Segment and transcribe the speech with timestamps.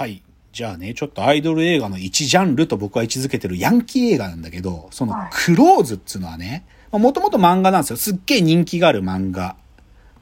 [0.00, 0.22] はい。
[0.50, 7.96] じゃあね、ちょっとアイドル映画の一ジャンルと僕は位置づけてるヤンキー映画なんだけど、そのはいクローズっつうのはね、もともと漫画なんですよ。
[7.98, 9.56] すっげえ人気がある漫画。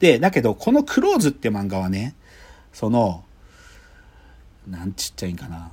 [0.00, 2.16] で、だけど、このクローズって漫画はね、
[2.72, 3.22] その、
[4.66, 5.70] なんちっちゃいんかな。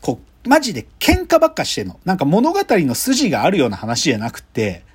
[0.00, 2.00] こう、マジで喧嘩ばっかしてんの。
[2.04, 4.85] なんか物語の筋があるような話じゃなくて、うん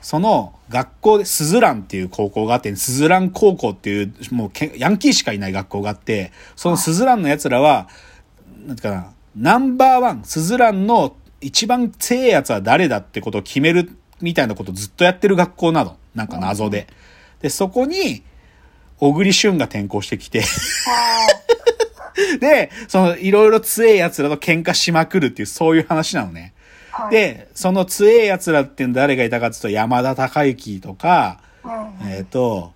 [0.00, 7.88] その学校でスズランっていう高校があって、スズラン高校っていうもうけヤンキーしかいない学校があって、そのスズランの奴らは、
[8.66, 15.96] なんていうかな、ナンバーワン、スズランの一番強い奴は誰だってことを決めるみたいなことをずっとやってる学校なの。
[16.14, 16.86] なんか謎で。
[17.40, 18.22] で、そこに、
[18.98, 20.44] 小栗旬が転校してきて、
[22.40, 26.52] で、そのいろいろ強い奴らと喧嘩しまくるっていうそういう話なのね。
[26.92, 31.68] はい、で、その強い奴らって誰がいたかっていうと、山田孝之とか、う
[32.04, 32.72] ん、えっ、と、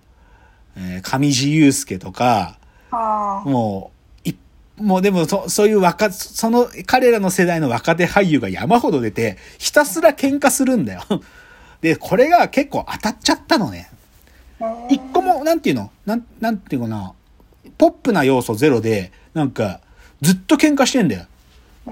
[0.75, 2.57] えー上地雄介とか、
[2.91, 3.91] も
[4.25, 4.35] う、い
[4.77, 11.03] もうでもそ、そういう若、その彼らの世代の若手俳優が山ほど出て、ひたすら喧嘩するんだよ。
[11.81, 13.89] で、これが結構当たっちゃったのね。
[13.91, 13.97] うん
[14.89, 15.91] 一個も、なんていうの？
[16.07, 17.13] なん、なんていうかな、
[17.77, 19.81] ポップな要素ゼロで、なんか、
[20.21, 21.25] ずっと喧嘩してんだよ。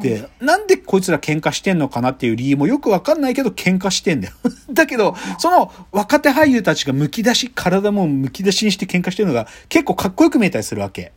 [0.02, 4.34] で、なんでこいつら喧嘩してんのかなっていう理由もよくわかんないけど喧嘩してんだよ。
[4.72, 11.12] だけど、その若手俳優たちがむき出し、体もむき出しにして喧嘩してるのが結構かっこよく見えたりするわけ。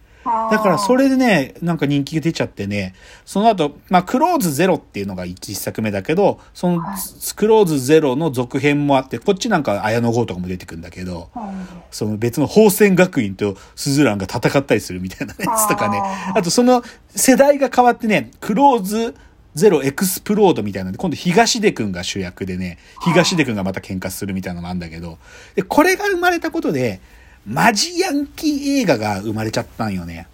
[0.51, 6.99] だからそれでね、なんか人気が出ちゃってね、その後、まあ、クローズゼロっていうのが一作目だけど、そのはい。
[7.37, 11.43] クローズゼロの続編もあって、こっちなんか綾野剛とかも出てくるんだけど、うん
[11.91, 16.01] その別の宝泉学院とスズランが戦ったりするみたいなやつとかね。
[16.35, 19.15] あとその世代が変わってね、クローズ
[19.55, 25.19] ゼロエクスプロードみたいなので、今度東出くんが主役でね、東出くんがまた喧嘩するみたいなのもあるんだけど、
[25.55, 27.01] で、これが生まれたことで、
[27.49, 30.29] マジヤンキー映画が生まれちゃったんよね。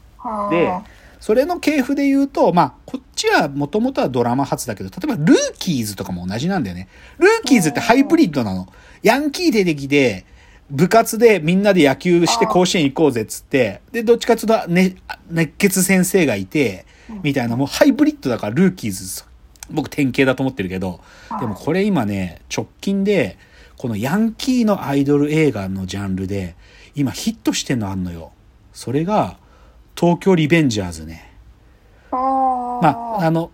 [0.50, 0.72] で、
[1.20, 6.88] それの系譜で言うと、まあ、こっちはもともとはドラマ初だけど、例えばルーキーズとかも同じなんだよね。
[7.18, 8.68] ルーキーズってハイブリッドなの。
[9.02, 10.24] ヤンキー出てきて、
[10.70, 14.96] 部活でみんなで野球して甲子園行こうぜっつって、で、どっちかっていうと、ね、
[15.30, 16.84] 熱血先生がいて、
[17.22, 19.24] みたいな、もうハイブリッドだからルーキーズ、
[19.70, 21.00] 僕典型だと思ってるけど、
[21.38, 23.38] でもこれ今ね、直近で、
[23.76, 26.54] このヤンキーのアイドル映画のジャンルで、
[26.94, 28.32] 今ヒットしてんのあんのよ。
[28.72, 29.36] それが、
[29.98, 31.32] 東京リベンジャーズね。
[32.10, 33.50] まあ、あの、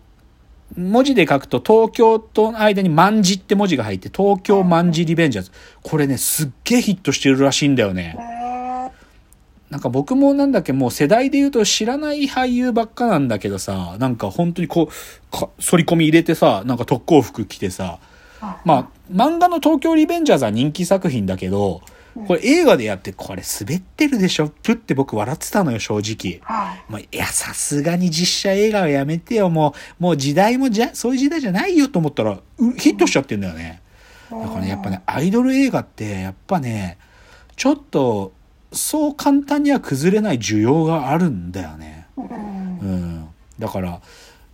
[0.76, 5.50] 文字で書くと東京との間に万字って文字が入って東京万字リベンジャーズ。
[5.82, 8.16] これね、すっげえヒットしてるらしいんだよね。
[8.18, 8.40] えー
[9.70, 18.00] なんか僕もなんだっけ、もう世代で言うと知らない俳優ばっかなんだけどさ、なんか本当にこう、か反り込み入れてさ、なんか特攻服着てさ、
[18.64, 21.82] まあ、漫画の東京リベンジャーズは人気作品だけど、
[22.26, 24.48] これ映画でやって、これ滑ってるでしょ？
[24.48, 26.40] プって僕笑ってたのよ、正直。
[26.42, 29.48] はいもういや、さすがに実写映画はやめてよ。
[29.48, 33.80] もう、もう時代もじゃ、そういう時代じゃないよと思ったら、うヒットしちゃってんだよね。
[34.30, 36.98] だからね、やっぱね、アイドル映画って、やっぱね、
[37.56, 38.32] ちょっと、
[38.72, 42.06] そう簡単には崩れない需要があるんだよね。
[42.16, 43.28] うんうん。
[43.58, 44.00] だから、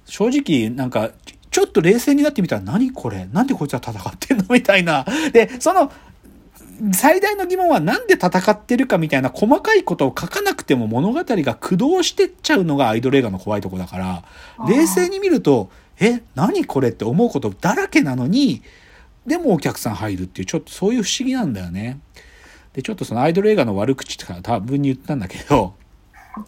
[0.07, 1.11] 正直、なんか、
[1.51, 3.27] ちょっと冷静になってみたら、何これ？
[3.33, 4.45] なんでこいつは戦ってんの？
[4.51, 5.07] みたいな。
[5.33, 5.91] で、その、
[6.93, 14.25] 最大の疑問はなんで戦ってるかみたいな細かいことを書かなくても物語が駆動してっちゃうのがアイドル映画の怖いとこだから、
[14.69, 18.63] 冷静に見ると、え、何これって思うことだらけなのに、
[19.27, 21.99] でもお客さん入るっていう、ちょっとそういう不思議なんだよね。
[22.75, 25.75] で、ちょっとそのアイドル映画の悪口とか多分に言ったんだけど、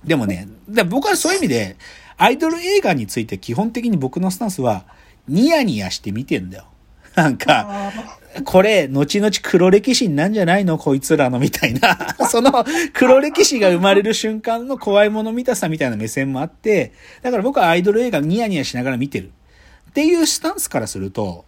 [0.05, 1.77] でもね、だ僕はそういう意味で、
[2.19, 4.85] アイドル映画について基本的に僕のスタンスは、
[5.27, 6.65] ニヤニヤして見てんだよ。
[7.15, 7.93] なんか、
[8.45, 10.79] これ、後々黒歴史になんじゃないの？
[10.79, 11.97] こいつらのみたいな、
[12.29, 19.31] その黒歴史が生まれる瞬間の怖いもの見たさみたいな目線もあって、だから僕はアイドル映画ニヤニヤしながら見てる。
[19.91, 21.45] っていうスタンスからすると、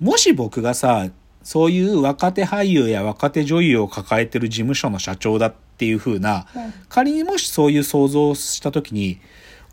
[0.00, 1.08] もし僕がさ、
[1.42, 6.46] そういう若手俳優や若手女優を抱えてる事務所の社長だっていう風な、
[6.88, 9.18] 仮にもしそういう想像をした時に、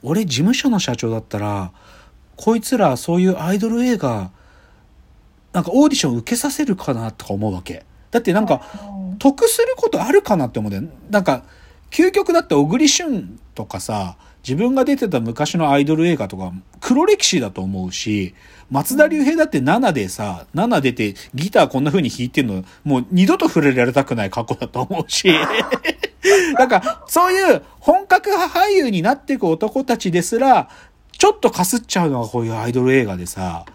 [0.02, 1.72] 俺事務所の社長だったら、
[2.36, 4.32] こいつらそういうアイドル映画、
[5.54, 7.86] なんかオーディション受けさせるかなとか思うわけ。
[8.12, 8.62] だってなんか、
[9.20, 10.94] 得することあるかなって思うんだよ。
[11.10, 11.44] なんか、
[11.92, 14.18] 究極だって小栗旬とかさ、
[14.48, 18.34] 自分が出てた昔のアイドル映画とか、黒歴史だと思うし、
[18.72, 25.30] 松田龍平だって7でさ、7出てギターこんな風に弾いてるの、もう二度と触れられたくない過去だと思うし、
[26.58, 30.70] なんか、そういう本格派俳優になっていく男たちですら、
[31.12, 33.66] ちょっとかすっちゃうのがこういうアイドル映画でさ、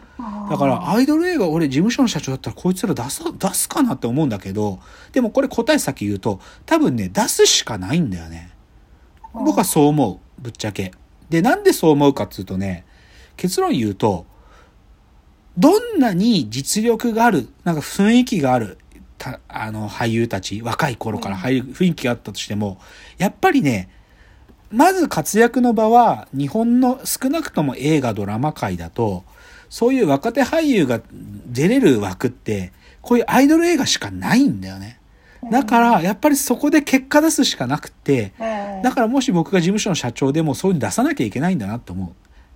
[0.50, 4.78] だからアイドル映画俺事務所の社長だったらこいつら出す、出すかなって思うんだけど、
[5.12, 8.50] でもこれ答え先言うと、多分ね、出すしかないんだよね。
[9.32, 10.40] 僕はそう思う。
[10.40, 10.92] ぶっちゃけ。
[11.30, 12.84] で、なんでそう思うかっていうとね、
[13.36, 14.26] 結論言うと、
[15.56, 18.78] どんなに実力がある、なんか雰囲気がある、
[19.18, 22.78] たあの、俳優たち、若い頃から俳優、雰囲気があったとしても、
[23.18, 23.88] やっぱりね、
[24.70, 29.24] まず活躍の場は、日本の少なくとも映画ドラマ界だと、
[29.74, 31.00] そういう若手俳優が
[31.46, 32.70] 出れる枠って、
[33.02, 35.00] こういうアイドル映画しかないんだよね。
[35.50, 38.34] だから、やっぱりそこで結果出すしかなくて、
[38.84, 42.08] だからもし僕が事務所の社長でもそういうの出さなきゃいけないんだなと思う。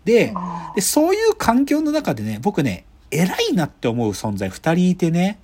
[0.05, 0.33] で、
[0.77, 5.41] でそういう環境の中でね、僕ね、偉いなって思う存在二人いてね、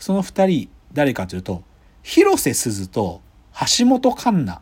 [0.00, 1.62] その二人、誰かというと、
[2.02, 3.20] 広瀬すずと
[3.78, 4.58] 橋本環奈。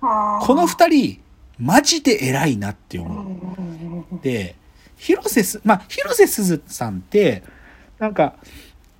[0.00, 1.20] この二人、
[1.58, 4.22] マジで偉いなって思う。
[4.22, 4.54] で、
[4.98, 7.42] 広瀬す、まあ、広瀬すずさんって、
[7.98, 8.34] なんか、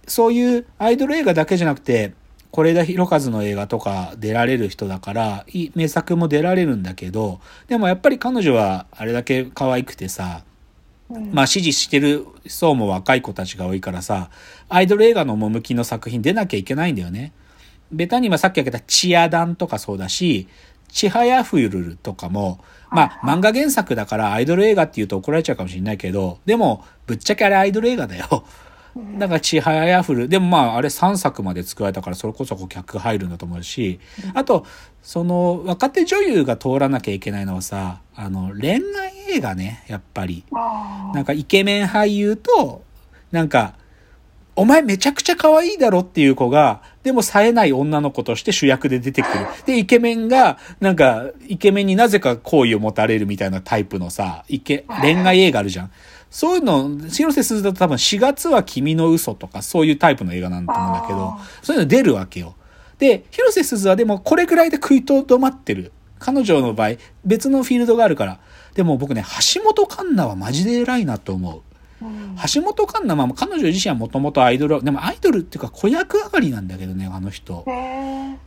[0.06, 2.14] そういうアイドル映画だけじゃなくて、
[2.50, 10.44] 是枝裕和の映画とか出られる人だから、名作も出られるんだけど、でもやっぱり彼女はあれだけ可愛くてさ、
[11.32, 14.30] まあ支持してる層も若い子たちが多いからさ、
[14.68, 17.32] アイドル映画の趣の作品出なきゃいけないんだよね。
[17.90, 20.48] ベタに今さっき挙げたチアダンとかそうだし、
[20.88, 28.44] ちはやふるるとかも、まあ漫画原作だからアイドル映画って言うと怒られちゃうかもしれないけど、でもぶっちゃけあれアイドル映画だよ。
[29.18, 30.28] だからちはやふる。
[30.28, 34.00] でもまああれ3作まで作られたからそれこそ顧客入るんだと思うし、
[34.34, 34.66] あと、
[35.02, 38.80] その若手女優が通らなきゃいけないのはさ、あの恋愛
[39.36, 40.44] 映画ね、やっぱり。
[41.14, 42.82] なんかイケメン俳優と、
[43.30, 43.74] なんか、
[44.58, 49.46] お前めちゃくちゃ可愛いだろっていう子が、でも冴えない女の子として主役で出てくる。
[49.66, 55.92] で、イケメンが、なんか、イケメンになぜか好意を持たれるみたいなタイプのさ、イケ、恋愛映画あるじゃん。
[56.28, 62.56] そういうの、広瀬すずだと多分4月は君の嘘とかそういうタイプの映画なんだと思うんだけど、そういうの出るわけよ。
[62.98, 65.92] で、広瀬すずはでもこれぐらいで食いとどまってる。
[66.18, 68.40] 彼女の場合、別のフィールドがあるから。
[68.74, 69.24] でも僕ね、
[69.54, 71.67] 橋本環奈はマジで偉いなと思う。
[72.00, 77.64] 橋本環奈は彼女自身はもともとアイドル、でもアイドルっていうか子役上がりなんだけどね、あの人。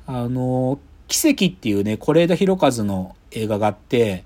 [0.07, 4.24] あの、奇跡っていうね、是枝裕和の映画があって、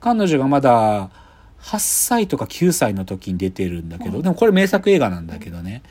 [0.00, 1.10] 彼女がまだ
[1.62, 5.82] 8歳とか9歳の時に出てるんだけど、でもこれ名作映画なんだけどね。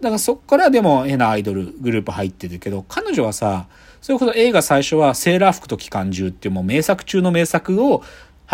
[0.00, 3.66] だからそっからでも変なアイドルグループ入ってるけど、彼女はさ、
[4.02, 8.02] それこそ映画最初はセーラー服と機関銃っていうもう名作中の名作を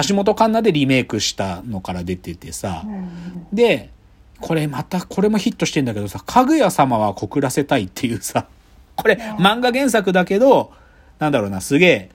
[0.09, 2.85] 橋本環奈でリメイクしたのから出ててさ、
[3.53, 3.91] で、
[4.41, 8.47] これまた、これもヒットしてんだけどさ、かぐや様は告らせたいっていうさ、
[8.97, 10.73] これ漫画原作だけど、
[11.19, 12.11] なんだろうな、すげえ、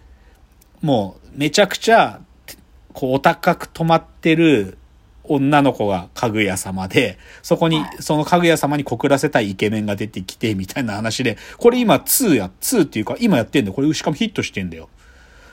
[0.81, 2.19] もうめちゃくちゃ、
[2.94, 4.77] こうお高く止まってる
[5.23, 13.73] 女の子がかぐや様で、そこに、そのかぐや様に告らせたいイケメンが出てきて、みたいな話で、これ今2や、2っていうか今やってんだよ。
[13.73, 14.89] これしかもヒットしてんだよ。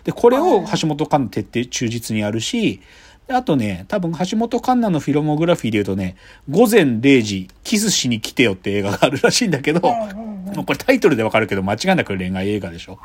[0.05, 2.81] で、これを橋本環奈徹底忠実にやるし、
[3.27, 6.17] あとね、多分橋本環奈のフィロモグラフィーで言うとね、
[6.51, 12.99] 午前0時、キスしに来てよって映画があるらしいんだけど、もうこれタイトルでわかるけど間違いなく恋愛映画でしょ。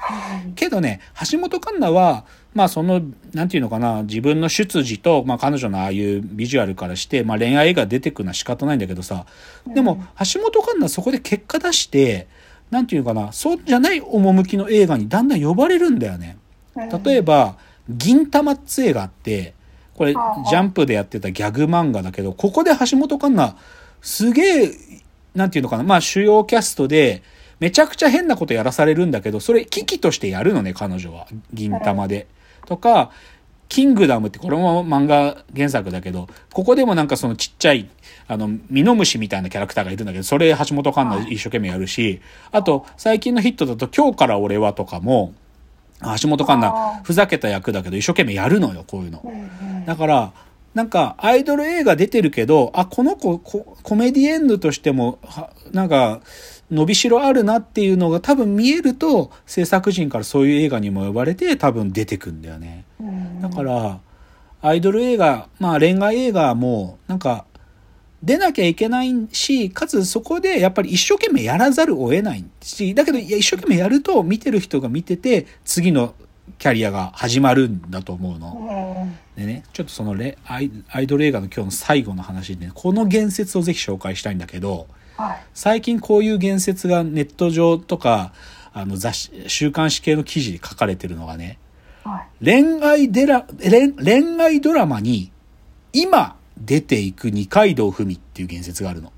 [0.56, 1.00] けどね、
[1.31, 3.01] 橋本環奈は、まあその、
[3.34, 9.25] なんていうのかな、自分の出自と、まあ彼女のああいうビジュアルからして、まあ恋愛映画出てくるのは仕方ないんだけどさ、
[9.74, 12.28] でも橋本環奈そこで結果出して、
[12.72, 16.38] なんていうのかな、そうじゃない趣の映画にだんだん呼ばれるんだよね。
[16.75, 17.57] 例えば、
[17.89, 19.54] 銀玉っつ映画って、
[19.95, 23.55] これ、ジャンプでやってたギャグ漫画だけど、ここで橋本環奈、
[24.01, 24.72] すげえ、
[25.36, 27.24] なんていうのかな、まあ主要キャストで、
[27.60, 31.27] めちゃくちゃ変なことやらされるんだけど、それ危機としてやるのね、彼女は。
[31.53, 32.27] 銀玉で。
[32.65, 33.12] とか、
[33.67, 37.88] キングダムってこれも漫画原作だけど、ここでもなんかそのちっちゃい、
[38.27, 45.34] あの、ミノムシみたいなキャラクターがいるんだけど、それ橋本環奈一生懸命やるし、あと、最近のヒットだと今日から俺はとかも、
[46.22, 49.24] 橋本環奈、ふざけた役だけど一生懸命やるのよ、こういうの。
[49.86, 50.32] だから、
[50.74, 55.20] なんか、アイドル映画出てるけど、あ、この子、コメディエンヌとしても、
[55.72, 56.22] なんか、
[56.72, 62.86] 伸びしろあるなっていうのが多分見えると、制作陣からそういう映画にも呼ばれて多分出てくんだよね。
[63.41, 64.00] だから、
[64.62, 67.46] アイドル映画、まあ恋愛映画も、なんか、
[68.22, 76.14] 出なきゃいけないし、かつそこでやっぱり一生懸命やらざるを得ないし、だけどいや一生懸命やると見てる人が見てて、次の
[76.58, 79.08] キャリアが始まるんだと思うの。
[79.38, 84.88] でね、ちょっとそのレアイアイドル映画の今日の最後の話で、ね、この言説をぜひ紹介したいんだけど、
[85.54, 88.34] 最近こういう言説がネット上とか、
[88.74, 91.58] あの雑誌、週刊誌系の記事に書かれてるのがね、
[92.44, 95.32] 恋愛デラ恋、恋愛ドラマに
[95.94, 99.12] 今出ていく二階堂ふみっていう言説があるの。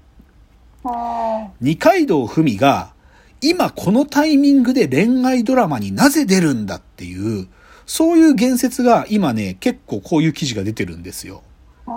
[1.59, 2.93] 二階堂ふみが
[3.41, 7.47] 今このタイミングで恋愛ドラマになぜ出るんだっていう、
[7.85, 11.43] そういう言説が今ね、結構こういう記事が出てるんですよ。
[11.87, 11.91] あ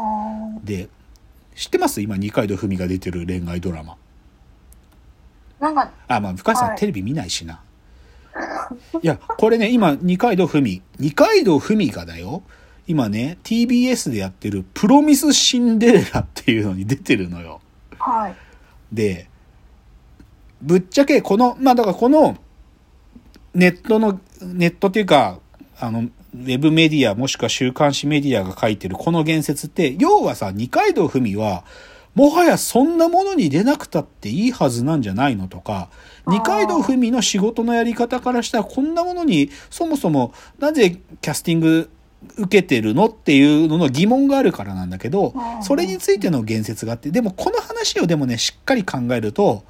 [0.65, 0.89] で、
[1.55, 2.01] 知ってます？
[2.01, 3.93] 今、二階堂ふみが出てる恋愛ドラマ。
[3.93, 3.97] ー
[5.63, 7.63] なんか、あ、まあ、深井さん、はいテレビ見ないしな。
[9.03, 10.83] いや、これね、今、二階堂ふみ。
[10.99, 12.43] 二階堂ふみがだよ。
[12.87, 17.61] 今ね、TBS でやってる、プロミスシンデレラっていうのに出てるのよ。
[17.99, 18.35] はい。
[18.93, 19.29] で、
[20.61, 22.37] ぶっちゃけこの、まあだからこの
[23.55, 25.39] ネットの、ネットっていうか、
[25.79, 31.65] あの、ウェブメディアもしくは週刊誌メディアが書いてるこの言説って、要はさ、二階堂ふみは、
[32.15, 35.89] もはやそんなものに出なくたっていいはずなんじゃないのとか、
[36.27, 41.91] 二階堂ふみの仕事のやり方からしたらこんなものにそもそもなぜキャスティング
[42.37, 49.65] 受けてるのっていうのの疑問があるからなんだけどそれについての言説があってでもこの話をでもねしっかり考えると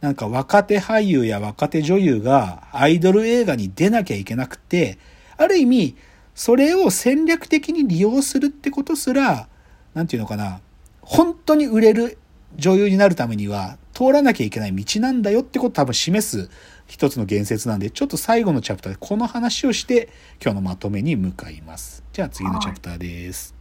[0.00, 4.98] なんか若手俳優や若手女優がアイドル映画に出なきゃいけなくて
[5.36, 5.96] ある意味
[6.34, 9.48] それを戦略的に利用するってことすら
[9.94, 10.60] なんていうのかな
[11.00, 12.18] 本当に売れる
[12.56, 16.50] 女優になるためには通らなきゃいけない道なんだよってことを多分示す
[16.88, 20.08] 一つの言説なんでちょっと最後のチャプターでこの話をして
[20.42, 22.02] 今日のまとめに向かいます。
[22.12, 23.57] じゃあ次のチャプターです。